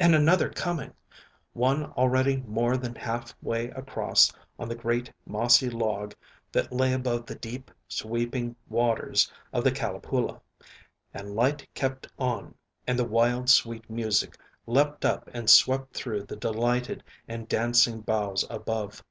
and 0.00 0.12
another 0.12 0.50
coming; 0.50 0.92
one 1.52 1.84
already 1.92 2.38
more 2.38 2.76
than 2.76 2.96
half 2.96 3.32
way 3.40 3.68
across 3.70 4.32
on 4.58 4.68
the 4.68 4.74
great, 4.74 5.12
mossy 5.24 5.70
log 5.70 6.16
that 6.50 6.72
lay 6.72 6.92
above 6.92 7.26
the 7.26 7.36
deep, 7.36 7.70
sweeping 7.86 8.56
waters 8.68 9.30
of 9.52 9.62
the 9.62 9.70
Calipoola; 9.70 10.40
and 11.14 11.36
Lyte 11.36 11.64
kept 11.74 12.08
on, 12.18 12.56
and 12.88 12.98
the 12.98 13.04
wild, 13.04 13.48
sweet 13.48 13.88
music 13.88 14.36
leaped 14.66 15.04
up 15.04 15.30
and 15.32 15.48
swept 15.48 15.94
through 15.94 16.24
the 16.24 16.34
delighted 16.34 17.04
and 17.28 17.46
dancing 17.48 18.00
boughs 18.00 18.44
above. 18.50 19.04